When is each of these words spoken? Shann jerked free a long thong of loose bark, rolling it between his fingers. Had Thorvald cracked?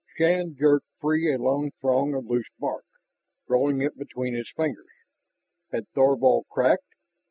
Shann 0.17 0.55
jerked 0.57 0.87
free 0.99 1.31
a 1.31 1.37
long 1.37 1.69
thong 1.79 2.15
of 2.15 2.25
loose 2.25 2.49
bark, 2.57 2.85
rolling 3.47 3.83
it 3.83 3.99
between 3.99 4.33
his 4.33 4.49
fingers. 4.49 4.89
Had 5.71 5.87
Thorvald 5.89 6.45
cracked? 6.49 6.95